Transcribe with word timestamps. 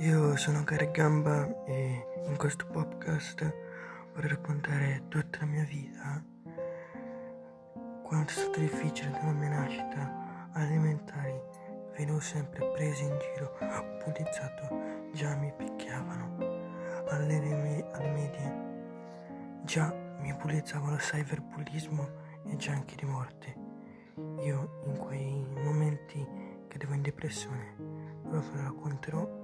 Io 0.00 0.34
sono 0.36 0.64
Gare 0.64 0.90
Gamba 0.92 1.62
e 1.66 2.06
in 2.26 2.36
questo 2.38 2.64
podcast 2.64 3.54
vorrei 4.14 4.30
raccontare 4.30 5.02
tutta 5.08 5.40
la 5.40 5.44
mia 5.44 5.64
vita. 5.64 6.24
Quanto 8.02 8.30
è 8.30 8.34
stato 8.34 8.60
difficile 8.60 9.10
dalla 9.10 9.32
mia 9.32 9.50
nascita 9.50 10.48
alle 10.52 10.64
elementari, 10.64 11.38
venivo 11.98 12.18
sempre 12.18 12.66
preso 12.70 13.02
in 13.02 13.14
giro, 13.18 13.58
bullizzato, 14.02 15.10
già 15.12 15.36
mi 15.36 15.52
picchiavano. 15.54 16.36
Alle, 17.10 17.86
alle 17.92 18.10
medie 18.10 18.54
già 19.64 19.94
mi 20.20 20.32
bullizzavano 20.32 20.96
cyberbullismo 20.96 22.08
e 22.46 22.56
già 22.56 22.72
anche 22.72 22.96
di 22.96 23.04
morte. 23.04 23.54
Io 24.44 24.80
in 24.86 24.96
quei 24.96 25.46
momenti 25.62 26.26
cadevo 26.68 26.94
in 26.94 27.02
depressione, 27.02 27.74
però 28.22 28.40
ve 28.40 28.56
lo 28.56 28.62
racconterò. 28.62 29.39